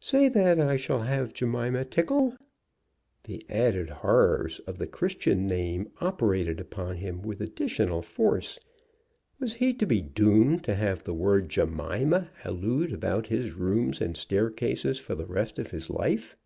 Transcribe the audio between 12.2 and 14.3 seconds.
hallooed about his rooms and